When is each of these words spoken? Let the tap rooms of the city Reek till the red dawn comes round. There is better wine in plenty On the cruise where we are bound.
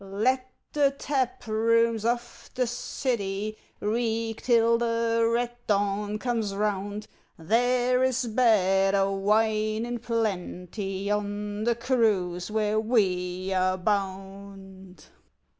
Let 0.03 0.49
the 0.73 0.89
tap 0.97 1.45
rooms 1.45 2.05
of 2.05 2.49
the 2.55 2.65
city 2.65 3.55
Reek 3.79 4.41
till 4.41 4.79
the 4.79 5.29
red 5.31 5.51
dawn 5.67 6.17
comes 6.17 6.55
round. 6.55 7.05
There 7.37 8.01
is 8.03 8.25
better 8.25 9.11
wine 9.11 9.85
in 9.85 9.99
plenty 9.99 11.11
On 11.11 11.65
the 11.65 11.75
cruise 11.75 12.49
where 12.49 12.79
we 12.79 13.53
are 13.53 13.77
bound. 13.77 15.05